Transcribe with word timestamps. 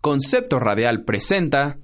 Concepto 0.00 0.60
Radial 0.60 1.02
presenta 1.02 1.76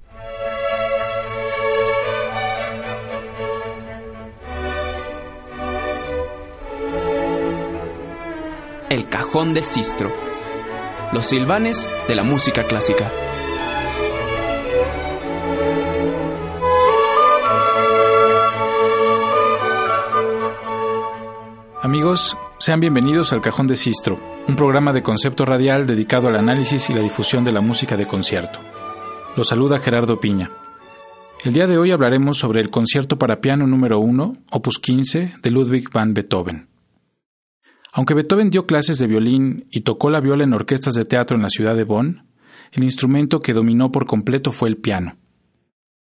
El 8.89 9.09
cajón 9.09 9.53
de 9.53 9.61
Sistro. 9.63 10.13
Los 11.11 11.25
silvanes 11.25 11.89
de 12.07 12.15
la 12.15 12.23
música 12.23 12.63
clásica. 12.63 13.11
Amigos, 21.81 22.37
sean 22.59 22.79
bienvenidos 22.79 23.33
al 23.33 23.41
Cajón 23.41 23.67
de 23.67 23.75
Sistro, 23.75 24.17
un 24.47 24.55
programa 24.55 24.93
de 24.93 25.01
concepto 25.01 25.43
radial 25.43 25.87
dedicado 25.87 26.27
al 26.27 26.35
análisis 26.35 26.89
y 26.89 26.93
la 26.93 27.01
difusión 27.01 27.43
de 27.43 27.51
la 27.51 27.61
música 27.61 27.97
de 27.97 28.05
concierto. 28.05 28.59
Los 29.35 29.47
saluda 29.47 29.79
Gerardo 29.79 30.19
Piña. 30.19 30.51
El 31.43 31.53
día 31.53 31.65
de 31.65 31.77
hoy 31.77 31.91
hablaremos 31.91 32.37
sobre 32.37 32.61
el 32.61 32.69
concierto 32.69 33.17
para 33.17 33.41
piano 33.41 33.65
número 33.65 33.99
1, 33.99 34.37
opus 34.51 34.79
15, 34.79 35.35
de 35.41 35.51
Ludwig 35.51 35.89
van 35.91 36.13
Beethoven. 36.13 36.67
Aunque 37.91 38.13
Beethoven 38.13 38.51
dio 38.51 38.67
clases 38.67 38.99
de 38.99 39.07
violín 39.07 39.67
y 39.71 39.81
tocó 39.81 40.09
la 40.09 40.19
viola 40.19 40.43
en 40.43 40.53
orquestas 40.53 40.93
de 40.93 41.05
teatro 41.05 41.35
en 41.35 41.41
la 41.41 41.49
ciudad 41.49 41.75
de 41.75 41.83
Bonn, 41.83 42.27
el 42.71 42.83
instrumento 42.83 43.41
que 43.41 43.53
dominó 43.53 43.91
por 43.91 44.05
completo 44.05 44.51
fue 44.51 44.69
el 44.69 44.77
piano. 44.77 45.17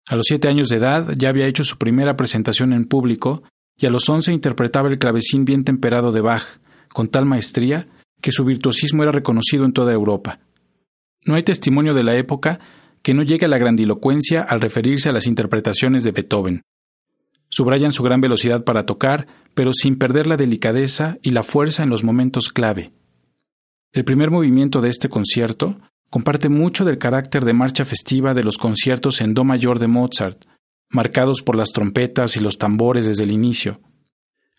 A 0.09 0.16
los 0.16 0.25
siete 0.27 0.49
años 0.49 0.67
de 0.67 0.77
edad 0.77 1.14
ya 1.16 1.30
había 1.30 1.47
hecho 1.47 1.64
su 1.64 1.77
primera 1.77 2.17
presentación 2.17 2.73
en 2.73 2.86
público 2.86 3.44
y 3.77 3.86
a 3.86 3.89
los 3.89 4.09
once 4.09 4.33
interpretaba 4.33 4.89
el 4.89 4.99
clavecín 4.99 5.45
bien 5.45 5.64
temperado 5.64 6.11
de 6.11 6.21
Bach, 6.21 6.44
con 6.89 7.08
tal 7.08 7.25
maestría 7.25 7.88
que 8.23 8.31
su 8.31 8.45
virtuosismo 8.45 9.03
era 9.03 9.11
reconocido 9.11 9.66
en 9.66 9.73
toda 9.73 9.91
Europa. 9.91 10.39
No 11.25 11.35
hay 11.35 11.43
testimonio 11.43 11.93
de 11.93 12.03
la 12.03 12.16
época 12.16 12.61
que 13.02 13.13
no 13.13 13.21
llegue 13.21 13.45
a 13.45 13.49
la 13.49 13.57
grandilocuencia 13.57 14.41
al 14.41 14.61
referirse 14.61 15.09
a 15.09 15.11
las 15.11 15.27
interpretaciones 15.27 16.05
de 16.05 16.13
Beethoven. 16.13 16.61
Subrayan 17.49 17.91
su 17.91 18.02
gran 18.02 18.21
velocidad 18.21 18.63
para 18.63 18.85
tocar, 18.85 19.27
pero 19.53 19.73
sin 19.73 19.97
perder 19.97 20.25
la 20.25 20.38
delicadeza 20.38 21.17
y 21.21 21.31
la 21.31 21.43
fuerza 21.43 21.83
en 21.83 21.89
los 21.89 22.05
momentos 22.05 22.47
clave. 22.47 22.93
El 23.91 24.05
primer 24.05 24.31
movimiento 24.31 24.80
de 24.80 24.87
este 24.87 25.09
concierto 25.09 25.81
comparte 26.09 26.47
mucho 26.47 26.85
del 26.85 26.99
carácter 26.99 27.43
de 27.43 27.53
marcha 27.53 27.83
festiva 27.83 28.33
de 28.33 28.43
los 28.45 28.58
conciertos 28.58 29.19
en 29.19 29.33
Do 29.33 29.43
mayor 29.43 29.80
de 29.80 29.87
Mozart, 29.87 30.45
marcados 30.89 31.41
por 31.41 31.58
las 31.58 31.73
trompetas 31.73 32.37
y 32.37 32.39
los 32.39 32.58
tambores 32.58 33.05
desde 33.05 33.25
el 33.25 33.31
inicio. 33.31 33.81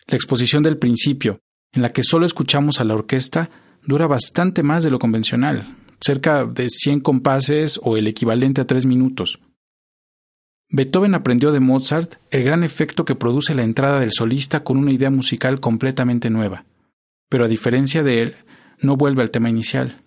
La 0.05 0.17
exposición 0.17 0.61
del 0.61 0.77
principio, 0.77 1.39
en 1.75 1.81
la 1.81 1.89
que 1.91 2.03
solo 2.03 2.25
escuchamos 2.25 2.79
a 2.79 2.85
la 2.85 2.93
orquesta, 2.93 3.49
dura 3.83 4.07
bastante 4.07 4.63
más 4.63 4.83
de 4.83 4.89
lo 4.89 4.97
convencional, 4.97 5.75
cerca 5.99 6.45
de 6.45 6.69
100 6.69 7.01
compases 7.01 7.79
o 7.83 7.97
el 7.97 8.07
equivalente 8.07 8.61
a 8.61 8.65
tres 8.65 8.85
minutos. 8.85 9.39
Beethoven 10.69 11.13
aprendió 11.13 11.51
de 11.51 11.59
Mozart 11.59 12.15
el 12.31 12.43
gran 12.43 12.63
efecto 12.63 13.05
que 13.05 13.15
produce 13.15 13.53
la 13.53 13.63
entrada 13.63 13.99
del 13.99 14.11
solista 14.11 14.63
con 14.63 14.77
una 14.77 14.91
idea 14.91 15.11
musical 15.11 15.59
completamente 15.59 16.29
nueva, 16.29 16.65
pero 17.29 17.45
a 17.45 17.49
diferencia 17.49 18.03
de 18.03 18.21
él, 18.23 18.35
no 18.79 18.97
vuelve 18.97 19.21
al 19.21 19.31
tema 19.31 19.49
inicial. 19.49 20.01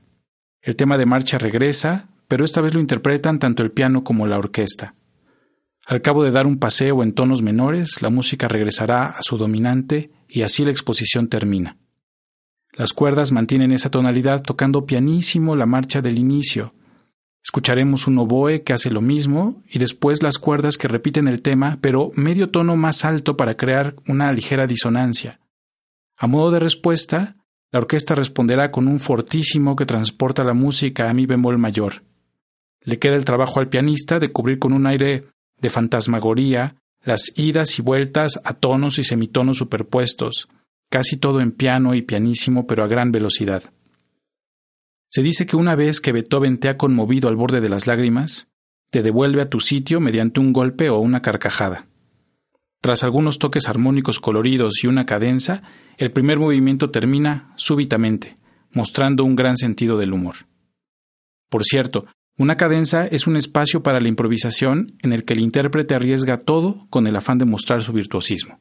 El 0.62 0.74
tema 0.74 0.98
de 0.98 1.06
marcha 1.06 1.38
regresa, 1.38 2.08
pero 2.26 2.44
esta 2.44 2.60
vez 2.60 2.74
lo 2.74 2.80
interpretan 2.80 3.38
tanto 3.38 3.62
el 3.62 3.70
piano 3.70 4.04
como 4.04 4.26
la 4.26 4.38
orquesta. 4.38 4.94
Al 5.88 6.02
cabo 6.02 6.22
de 6.22 6.30
dar 6.30 6.46
un 6.46 6.58
paseo 6.58 7.02
en 7.02 7.14
tonos 7.14 7.40
menores, 7.40 8.02
la 8.02 8.10
música 8.10 8.46
regresará 8.46 9.06
a 9.06 9.22
su 9.22 9.38
dominante 9.38 10.10
y 10.28 10.42
así 10.42 10.62
la 10.62 10.70
exposición 10.70 11.28
termina. 11.28 11.78
Las 12.74 12.92
cuerdas 12.92 13.32
mantienen 13.32 13.72
esa 13.72 13.90
tonalidad 13.90 14.42
tocando 14.42 14.84
pianísimo 14.84 15.56
la 15.56 15.64
marcha 15.64 16.02
del 16.02 16.18
inicio. 16.18 16.74
Escucharemos 17.42 18.06
un 18.06 18.18
oboe 18.18 18.64
que 18.64 18.74
hace 18.74 18.90
lo 18.90 19.00
mismo 19.00 19.62
y 19.66 19.78
después 19.78 20.22
las 20.22 20.38
cuerdas 20.38 20.76
que 20.76 20.88
repiten 20.88 21.26
el 21.26 21.40
tema, 21.40 21.78
pero 21.80 22.12
medio 22.14 22.50
tono 22.50 22.76
más 22.76 23.06
alto 23.06 23.38
para 23.38 23.56
crear 23.56 23.94
una 24.06 24.30
ligera 24.30 24.66
disonancia. 24.66 25.40
A 26.18 26.26
modo 26.26 26.50
de 26.50 26.58
respuesta, 26.58 27.36
la 27.72 27.78
orquesta 27.78 28.14
responderá 28.14 28.70
con 28.70 28.88
un 28.88 29.00
fortísimo 29.00 29.74
que 29.74 29.86
transporta 29.86 30.44
la 30.44 30.52
música 30.52 31.08
a 31.08 31.14
mi 31.14 31.24
bemol 31.24 31.56
mayor. 31.56 32.02
Le 32.82 32.98
queda 32.98 33.16
el 33.16 33.24
trabajo 33.24 33.58
al 33.58 33.70
pianista 33.70 34.18
de 34.18 34.30
cubrir 34.32 34.58
con 34.58 34.74
un 34.74 34.86
aire 34.86 35.28
de 35.60 35.70
fantasmagoría, 35.70 36.76
las 37.02 37.32
idas 37.36 37.78
y 37.78 37.82
vueltas 37.82 38.40
a 38.44 38.54
tonos 38.54 38.98
y 38.98 39.04
semitonos 39.04 39.58
superpuestos, 39.58 40.48
casi 40.90 41.16
todo 41.16 41.40
en 41.40 41.52
piano 41.52 41.94
y 41.94 42.02
pianísimo 42.02 42.66
pero 42.66 42.84
a 42.84 42.88
gran 42.88 43.12
velocidad. 43.12 43.62
Se 45.10 45.22
dice 45.22 45.46
que 45.46 45.56
una 45.56 45.74
vez 45.74 46.00
que 46.00 46.12
Beethoven 46.12 46.58
te 46.58 46.68
ha 46.68 46.76
conmovido 46.76 47.28
al 47.28 47.36
borde 47.36 47.60
de 47.60 47.68
las 47.68 47.86
lágrimas, 47.86 48.48
te 48.90 49.02
devuelve 49.02 49.42
a 49.42 49.48
tu 49.48 49.60
sitio 49.60 50.00
mediante 50.00 50.40
un 50.40 50.52
golpe 50.52 50.90
o 50.90 50.98
una 50.98 51.22
carcajada. 51.22 51.86
Tras 52.80 53.02
algunos 53.02 53.38
toques 53.38 53.68
armónicos 53.68 54.20
coloridos 54.20 54.84
y 54.84 54.86
una 54.86 55.06
cadenza, 55.06 55.62
el 55.96 56.12
primer 56.12 56.38
movimiento 56.38 56.90
termina 56.90 57.52
súbitamente, 57.56 58.36
mostrando 58.72 59.24
un 59.24 59.34
gran 59.34 59.56
sentido 59.56 59.98
del 59.98 60.12
humor. 60.12 60.46
Por 61.48 61.64
cierto, 61.64 62.06
una 62.38 62.56
cadenza 62.56 63.04
es 63.04 63.26
un 63.26 63.36
espacio 63.36 63.82
para 63.82 64.00
la 64.00 64.06
improvisación 64.06 64.96
en 65.02 65.12
el 65.12 65.24
que 65.24 65.34
el 65.34 65.40
intérprete 65.40 65.96
arriesga 65.96 66.38
todo 66.38 66.86
con 66.88 67.08
el 67.08 67.16
afán 67.16 67.38
de 67.38 67.44
mostrar 67.44 67.82
su 67.82 67.92
virtuosismo. 67.92 68.60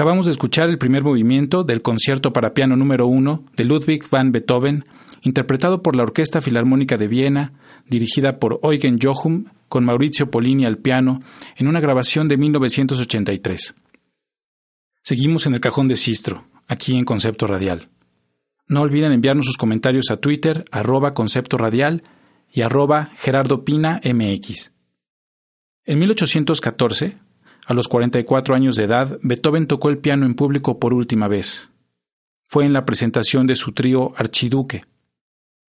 Acabamos 0.00 0.24
de 0.24 0.32
escuchar 0.32 0.70
el 0.70 0.78
primer 0.78 1.04
movimiento 1.04 1.62
del 1.62 1.82
concierto 1.82 2.32
para 2.32 2.54
piano 2.54 2.74
número 2.74 3.06
uno 3.06 3.44
de 3.54 3.64
Ludwig 3.64 4.08
van 4.08 4.32
Beethoven, 4.32 4.86
interpretado 5.20 5.82
por 5.82 5.94
la 5.94 6.04
Orquesta 6.04 6.40
Filarmónica 6.40 6.96
de 6.96 7.06
Viena, 7.06 7.52
dirigida 7.86 8.38
por 8.38 8.60
Eugen 8.62 8.96
Jochum, 8.98 9.44
con 9.68 9.84
Maurizio 9.84 10.30
Polini 10.30 10.64
al 10.64 10.78
piano, 10.78 11.20
en 11.54 11.68
una 11.68 11.80
grabación 11.80 12.28
de 12.28 12.38
1983. 12.38 13.74
Seguimos 15.02 15.44
en 15.44 15.52
el 15.52 15.60
cajón 15.60 15.86
de 15.86 15.96
Sistro, 15.96 16.46
aquí 16.66 16.96
en 16.96 17.04
Concepto 17.04 17.46
Radial. 17.46 17.90
No 18.68 18.80
olviden 18.80 19.12
enviarnos 19.12 19.44
sus 19.44 19.58
comentarios 19.58 20.10
a 20.10 20.16
Twitter, 20.16 20.64
arroba 20.70 21.12
Concepto 21.12 21.58
Radial 21.58 22.04
y 22.50 22.62
arroba 22.62 23.10
Gerardo 23.16 23.66
Pina 23.66 24.00
MX. 24.02 24.72
En 25.84 25.98
1814, 25.98 27.18
a 27.66 27.74
los 27.74 27.88
44 27.88 28.54
años 28.54 28.76
de 28.76 28.84
edad, 28.84 29.18
Beethoven 29.22 29.66
tocó 29.66 29.88
el 29.90 29.98
piano 29.98 30.26
en 30.26 30.34
público 30.34 30.78
por 30.78 30.94
última 30.94 31.28
vez. 31.28 31.70
Fue 32.46 32.64
en 32.64 32.72
la 32.72 32.84
presentación 32.84 33.46
de 33.46 33.56
su 33.56 33.72
trío 33.72 34.12
Archiduque. 34.16 34.82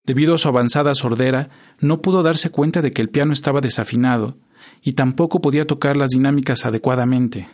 Debido 0.03 0.33
a 0.33 0.37
su 0.37 0.47
avanzada 0.47 0.95
sordera, 0.95 1.49
no 1.79 2.01
pudo 2.01 2.23
darse 2.23 2.49
cuenta 2.49 2.81
de 2.81 2.91
que 2.91 3.01
el 3.01 3.09
piano 3.09 3.33
estaba 3.33 3.61
desafinado 3.61 4.37
y 4.81 4.93
tampoco 4.93 5.41
podía 5.41 5.67
tocar 5.67 5.97
las 5.97 6.09
dinámicas 6.11 6.65
adecuadamente. 6.65 7.49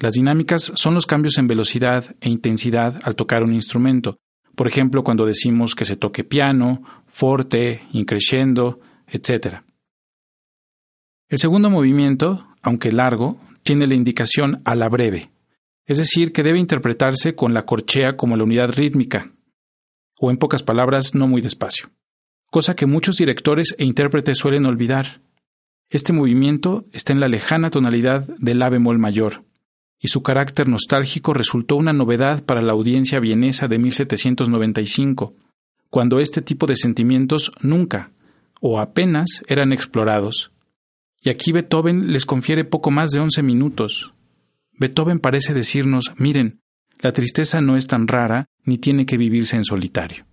Las 0.00 0.14
dinámicas 0.14 0.72
son 0.74 0.94
los 0.94 1.06
cambios 1.06 1.38
en 1.38 1.46
velocidad 1.46 2.16
e 2.20 2.28
intensidad 2.28 3.00
al 3.04 3.14
tocar 3.14 3.42
un 3.42 3.54
instrumento, 3.54 4.18
por 4.56 4.66
ejemplo 4.66 5.04
cuando 5.04 5.26
decimos 5.26 5.74
que 5.74 5.84
se 5.84 5.96
toque 5.96 6.24
piano, 6.24 6.82
forte, 7.06 7.82
increscendo, 7.92 8.80
etc. 9.06 9.62
El 11.28 11.38
segundo 11.38 11.70
movimiento, 11.70 12.46
aunque 12.60 12.90
largo, 12.92 13.38
tiene 13.64 13.86
la 13.86 13.94
indicación 13.94 14.62
a 14.64 14.74
la 14.74 14.88
breve, 14.88 15.30
es 15.86 15.98
decir, 15.98 16.32
que 16.32 16.42
debe 16.42 16.58
interpretarse 16.58 17.34
con 17.34 17.54
la 17.54 17.64
corchea 17.64 18.16
como 18.16 18.36
la 18.36 18.44
unidad 18.44 18.70
rítmica, 18.70 19.32
o 20.20 20.30
en 20.30 20.36
pocas 20.36 20.62
palabras, 20.62 21.14
no 21.14 21.26
muy 21.26 21.40
despacio, 21.42 21.90
cosa 22.50 22.76
que 22.76 22.86
muchos 22.86 23.16
directores 23.16 23.74
e 23.78 23.84
intérpretes 23.84 24.38
suelen 24.38 24.66
olvidar. 24.66 25.20
Este 25.90 26.12
movimiento 26.12 26.84
está 26.92 27.12
en 27.12 27.20
la 27.20 27.28
lejana 27.28 27.70
tonalidad 27.70 28.28
del 28.38 28.60
la 28.60 28.68
bemol 28.68 28.98
mayor, 28.98 29.44
y 29.98 30.08
su 30.08 30.22
carácter 30.22 30.68
nostálgico 30.68 31.34
resultó 31.34 31.76
una 31.76 31.92
novedad 31.92 32.44
para 32.44 32.62
la 32.62 32.72
audiencia 32.72 33.18
vienesa 33.18 33.68
de 33.68 33.78
1795, 33.78 35.34
cuando 35.90 36.20
este 36.20 36.42
tipo 36.42 36.66
de 36.66 36.76
sentimientos 36.76 37.50
nunca 37.60 38.10
o 38.60 38.80
apenas 38.80 39.42
eran 39.46 39.72
explorados. 39.72 40.53
Y 41.24 41.30
aquí 41.30 41.52
Beethoven 41.52 42.12
les 42.12 42.26
confiere 42.26 42.64
poco 42.64 42.90
más 42.90 43.10
de 43.10 43.18
once 43.18 43.42
minutos. 43.42 44.12
Beethoven 44.78 45.20
parece 45.20 45.54
decirnos, 45.54 46.12
miren, 46.18 46.60
la 46.98 47.12
tristeza 47.12 47.62
no 47.62 47.78
es 47.78 47.86
tan 47.86 48.06
rara 48.06 48.50
ni 48.64 48.76
tiene 48.76 49.06
que 49.06 49.16
vivirse 49.16 49.56
en 49.56 49.64
solitario. 49.64 50.26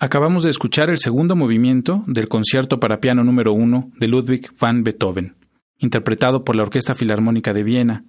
Acabamos 0.00 0.44
de 0.44 0.50
escuchar 0.50 0.90
el 0.90 0.98
segundo 0.98 1.34
movimiento 1.34 2.04
del 2.06 2.28
concierto 2.28 2.78
para 2.78 3.00
piano 3.00 3.24
número 3.24 3.52
uno 3.52 3.90
de 3.98 4.06
Ludwig 4.06 4.48
van 4.56 4.84
Beethoven, 4.84 5.34
interpretado 5.76 6.44
por 6.44 6.54
la 6.54 6.62
Orquesta 6.62 6.94
Filarmónica 6.94 7.52
de 7.52 7.64
Viena, 7.64 8.04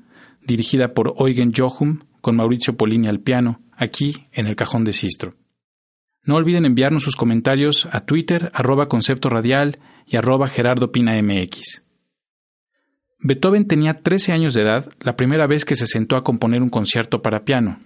dirigida 0.45 0.93
por 0.93 1.15
Eugen 1.17 1.51
Jochum, 1.51 2.01
con 2.21 2.35
Mauricio 2.35 2.77
Polini 2.77 3.07
al 3.07 3.21
piano, 3.21 3.63
aquí 3.75 4.23
en 4.33 4.45
el 4.45 4.55
cajón 4.55 4.83
de 4.83 4.93
Sistro. 4.93 5.33
No 6.23 6.35
olviden 6.35 6.65
enviarnos 6.65 7.01
sus 7.01 7.15
comentarios 7.15 7.87
a 7.91 8.01
Twitter, 8.01 8.51
concepto 8.87 9.29
radial 9.29 9.79
y 10.05 10.15
arroba. 10.17 10.47
Beethoven 13.21 13.67
tenía 13.67 13.95
13 13.95 14.31
años 14.31 14.53
de 14.53 14.61
edad 14.61 14.87
la 14.99 15.15
primera 15.15 15.47
vez 15.47 15.65
que 15.65 15.75
se 15.75 15.87
sentó 15.87 16.17
a 16.17 16.23
componer 16.23 16.61
un 16.61 16.69
concierto 16.69 17.23
para 17.23 17.45
piano, 17.45 17.79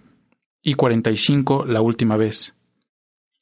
y 0.61 0.73
45 0.73 1.65
la 1.65 1.79
última 1.79 2.17
vez 2.17 2.53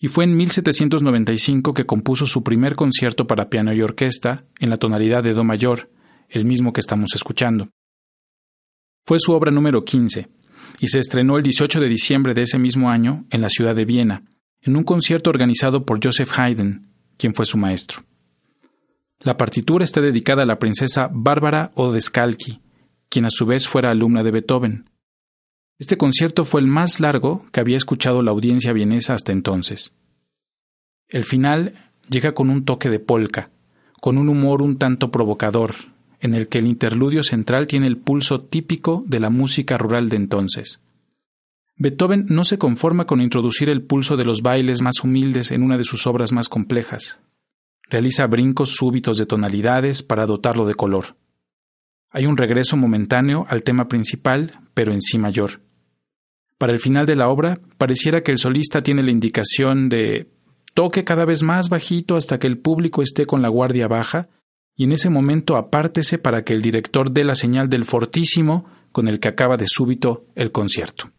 y 0.03 0.07
fue 0.07 0.23
en 0.23 0.35
1795 0.35 1.75
que 1.75 1.85
compuso 1.85 2.25
su 2.25 2.43
primer 2.43 2.75
concierto 2.75 3.27
para 3.27 3.49
piano 3.49 3.71
y 3.71 3.83
orquesta 3.83 4.45
en 4.59 4.71
la 4.71 4.77
tonalidad 4.77 5.23
de 5.23 5.35
Do 5.35 5.43
mayor, 5.43 5.91
el 6.27 6.43
mismo 6.43 6.73
que 6.73 6.81
estamos 6.81 7.11
escuchando. 7.13 7.69
Fue 9.05 9.19
su 9.19 9.31
obra 9.31 9.51
número 9.51 9.85
15 9.85 10.27
y 10.79 10.87
se 10.87 10.99
estrenó 10.99 11.37
el 11.37 11.43
18 11.43 11.79
de 11.79 11.87
diciembre 11.87 12.33
de 12.33 12.41
ese 12.41 12.57
mismo 12.57 12.89
año 12.89 13.25
en 13.29 13.41
la 13.41 13.49
ciudad 13.49 13.75
de 13.75 13.85
Viena, 13.85 14.23
en 14.61 14.75
un 14.75 14.83
concierto 14.83 15.29
organizado 15.29 15.85
por 15.85 16.03
Joseph 16.03 16.31
Haydn, 16.35 16.91
quien 17.17 17.35
fue 17.35 17.45
su 17.45 17.59
maestro. 17.59 18.03
La 19.19 19.37
partitura 19.37 19.85
está 19.85 20.01
dedicada 20.01 20.43
a 20.43 20.47
la 20.47 20.57
princesa 20.57 21.11
Bárbara 21.13 21.71
Odescalchi, 21.75 22.59
quien 23.07 23.25
a 23.25 23.29
su 23.29 23.45
vez 23.45 23.67
fuera 23.67 23.91
alumna 23.91 24.23
de 24.23 24.31
Beethoven. 24.31 24.89
Este 25.81 25.97
concierto 25.97 26.45
fue 26.45 26.61
el 26.61 26.67
más 26.67 26.99
largo 26.99 27.43
que 27.51 27.59
había 27.59 27.75
escuchado 27.75 28.21
la 28.21 28.29
audiencia 28.29 28.71
vienesa 28.71 29.15
hasta 29.15 29.31
entonces. 29.31 29.95
El 31.09 31.23
final 31.23 31.89
llega 32.07 32.35
con 32.35 32.51
un 32.51 32.65
toque 32.65 32.91
de 32.91 32.99
polka, 32.99 33.49
con 33.99 34.19
un 34.19 34.29
humor 34.29 34.61
un 34.61 34.77
tanto 34.77 35.09
provocador, 35.09 35.73
en 36.19 36.35
el 36.35 36.49
que 36.49 36.59
el 36.59 36.67
interludio 36.67 37.23
central 37.23 37.65
tiene 37.65 37.87
el 37.87 37.97
pulso 37.97 38.41
típico 38.41 39.03
de 39.07 39.19
la 39.19 39.31
música 39.31 39.79
rural 39.79 40.07
de 40.09 40.17
entonces. 40.17 40.81
Beethoven 41.77 42.27
no 42.29 42.43
se 42.43 42.59
conforma 42.59 43.07
con 43.07 43.19
introducir 43.19 43.67
el 43.67 43.81
pulso 43.81 44.17
de 44.17 44.25
los 44.25 44.43
bailes 44.43 44.83
más 44.83 45.03
humildes 45.03 45.49
en 45.49 45.63
una 45.63 45.79
de 45.79 45.83
sus 45.83 46.05
obras 46.05 46.31
más 46.31 46.47
complejas. 46.47 47.19
Realiza 47.89 48.27
brincos 48.27 48.75
súbitos 48.75 49.17
de 49.17 49.25
tonalidades 49.25 50.03
para 50.03 50.27
dotarlo 50.27 50.67
de 50.67 50.75
color. 50.75 51.15
Hay 52.11 52.27
un 52.27 52.37
regreso 52.37 52.77
momentáneo 52.77 53.47
al 53.49 53.63
tema 53.63 53.87
principal, 53.87 54.59
pero 54.75 54.93
en 54.93 55.01
sí 55.01 55.17
mayor. 55.17 55.59
Para 56.61 56.73
el 56.73 56.79
final 56.79 57.07
de 57.07 57.15
la 57.15 57.27
obra, 57.27 57.59
pareciera 57.79 58.21
que 58.21 58.31
el 58.31 58.37
solista 58.37 58.83
tiene 58.83 59.01
la 59.01 59.09
indicación 59.09 59.89
de 59.89 60.27
toque 60.75 61.03
cada 61.03 61.25
vez 61.25 61.41
más 61.41 61.69
bajito 61.69 62.15
hasta 62.15 62.37
que 62.37 62.45
el 62.45 62.59
público 62.59 63.01
esté 63.01 63.25
con 63.25 63.41
la 63.41 63.49
guardia 63.49 63.87
baja, 63.87 64.29
y 64.77 64.83
en 64.83 64.91
ese 64.91 65.09
momento 65.09 65.57
apártese 65.57 66.19
para 66.19 66.43
que 66.43 66.53
el 66.53 66.61
director 66.61 67.09
dé 67.09 67.23
la 67.23 67.33
señal 67.33 67.67
del 67.67 67.83
fortísimo 67.83 68.67
con 68.91 69.07
el 69.07 69.19
que 69.19 69.27
acaba 69.27 69.57
de 69.57 69.65
súbito 69.67 70.27
el 70.35 70.51
concierto. 70.51 71.09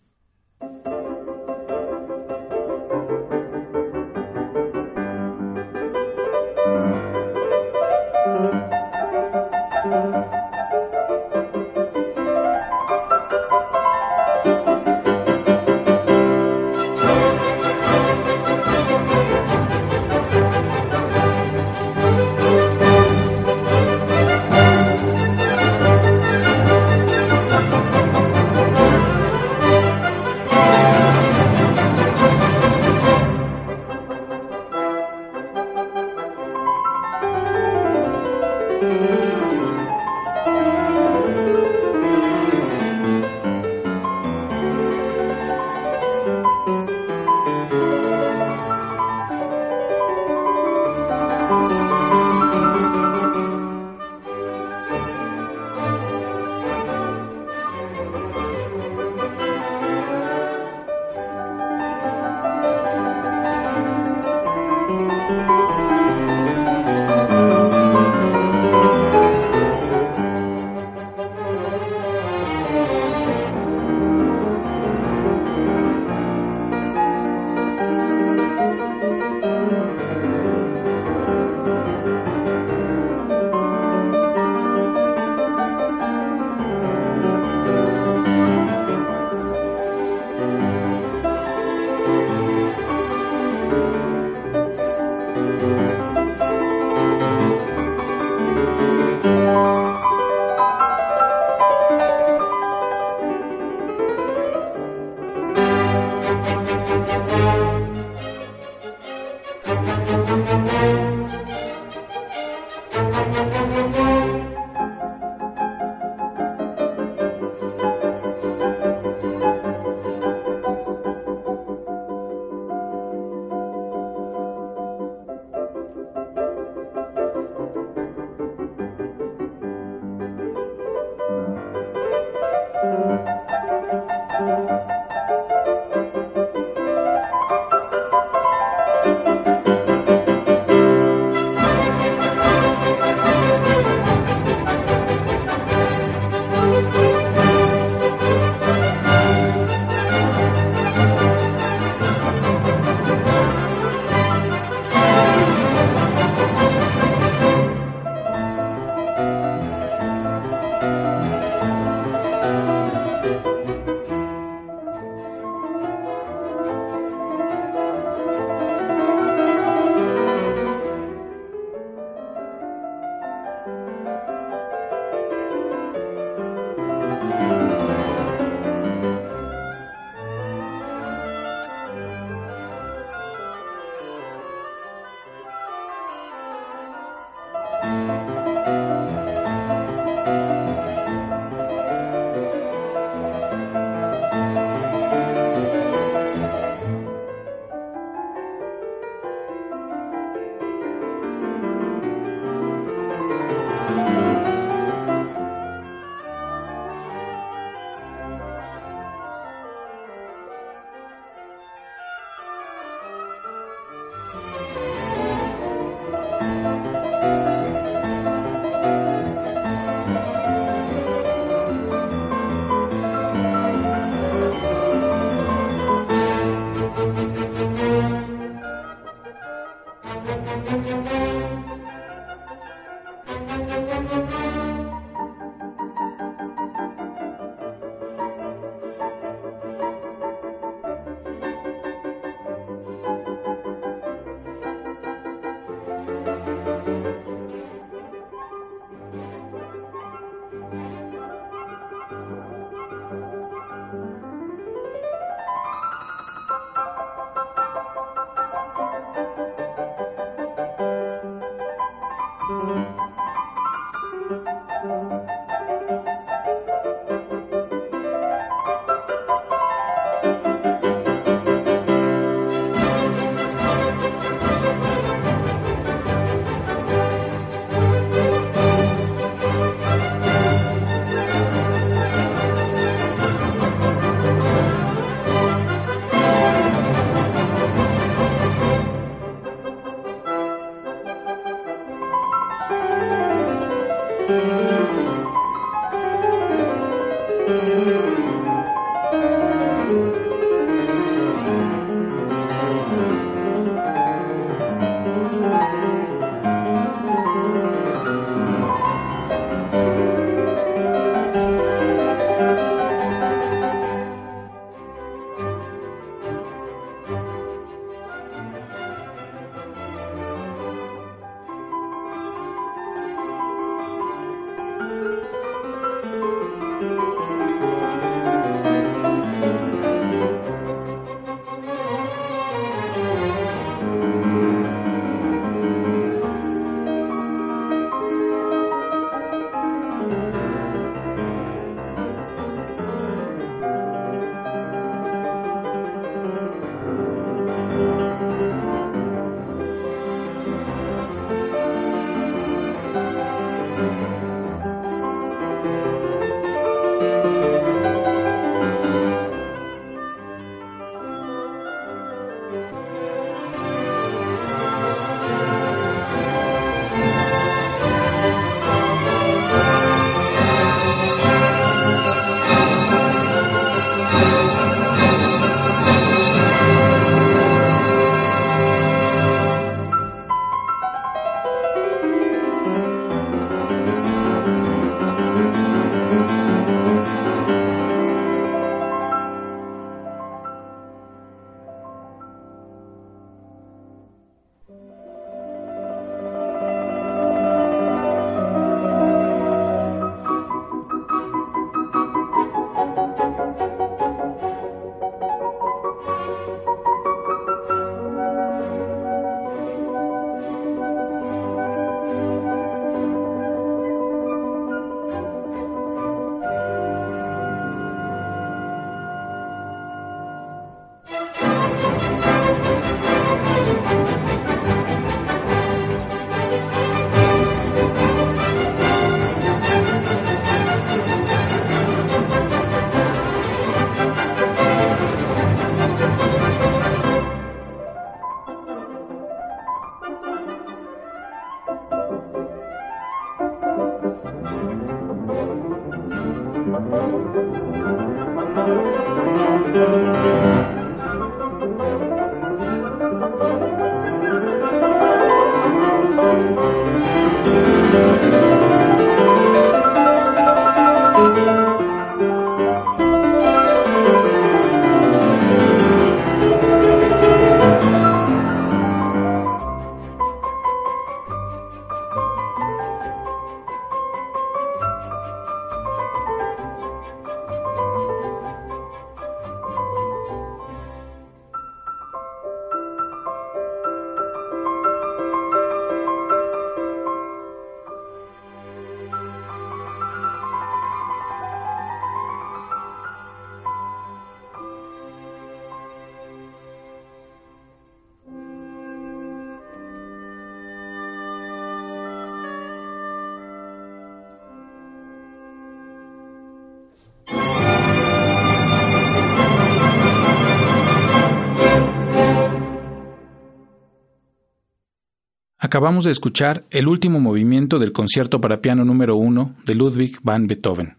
Acabamos 515.72 516.04
de 516.04 516.10
escuchar 516.10 516.66
el 516.68 516.86
último 516.86 517.18
movimiento 517.18 517.78
del 517.78 517.92
concierto 517.92 518.42
para 518.42 518.60
piano 518.60 518.84
número 518.84 519.16
1 519.16 519.56
de 519.64 519.74
Ludwig 519.74 520.18
van 520.22 520.46
Beethoven, 520.46 520.98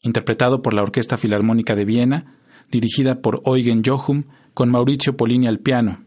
interpretado 0.00 0.62
por 0.62 0.72
la 0.72 0.80
Orquesta 0.80 1.18
Filarmónica 1.18 1.76
de 1.76 1.84
Viena, 1.84 2.38
dirigida 2.70 3.20
por 3.20 3.42
Eugen 3.44 3.82
Jochum, 3.84 4.22
con 4.54 4.70
Mauricio 4.70 5.14
Polini 5.14 5.46
al 5.46 5.58
piano. 5.58 6.06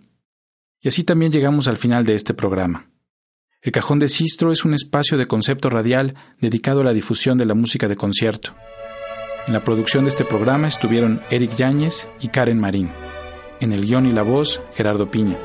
Y 0.82 0.88
así 0.88 1.04
también 1.04 1.32
llegamos 1.32 1.68
al 1.68 1.78
final 1.78 2.08
de 2.08 2.16
este 2.16 2.34
programa. 2.34 2.90
El 3.62 3.72
Cajón 3.72 4.00
de 4.00 4.08
Sistro 4.08 4.52
es 4.52 4.66
un 4.66 4.74
espacio 4.74 5.16
de 5.20 5.28
concepto 5.28 5.70
radial 5.70 6.16
dedicado 6.42 6.82
a 6.82 6.86
la 6.86 6.94
difusión 6.94 7.38
de 7.38 7.46
la 7.46 7.54
música 7.54 7.88
de 7.88 7.98
concierto. 7.98 8.56
En 9.46 9.54
la 9.54 9.64
producción 9.64 10.06
de 10.06 10.10
este 10.10 10.26
programa 10.26 10.68
estuvieron 10.68 11.22
Eric 11.30 11.56
Yáñez 11.56 12.08
y 12.20 12.30
Karen 12.30 12.60
Marín. 12.60 12.90
En 13.60 13.74
el 13.74 13.86
guion 13.86 14.08
y 14.08 14.12
la 14.12 14.24
voz, 14.24 14.60
Gerardo 14.74 15.12
Piña. 15.12 15.38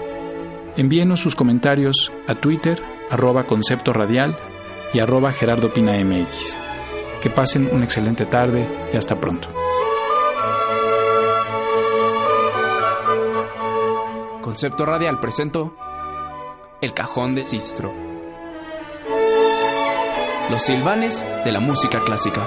Envíenos 0.77 1.21
sus 1.21 1.35
comentarios 1.35 2.11
a 2.27 2.35
Twitter, 2.35 2.83
arroba 3.11 3.45
radial 3.93 4.39
y 4.95 5.01
arroba 5.01 5.33
Gerardo 5.33 5.73
Pina 5.73 5.93
MX. 6.03 6.59
Que 7.21 7.29
pasen 7.29 7.69
una 7.71 7.85
excelente 7.85 8.25
tarde 8.25 8.67
y 8.93 8.97
hasta 8.97 9.21
pronto. 9.21 9.49
Concepto 14.41 14.85
Radial 14.85 15.21
presento 15.21 15.77
El 16.81 16.95
Cajón 16.95 17.35
de 17.35 17.43
Sistro. 17.43 17.93
Los 20.51 20.63
Silvanes 20.63 21.25
de 21.45 21.53
la 21.53 21.61
música 21.61 22.01
clásica. 22.05 22.47